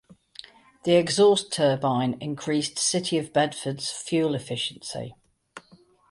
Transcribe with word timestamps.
The 0.83 0.95
exhaust 0.95 1.53
turbine 1.53 2.17
increased 2.19 2.79
"City 2.79 3.19
of 3.19 3.31
Bedford"s 3.31 3.91
fuel 3.91 4.33
efficiency. 4.33 5.13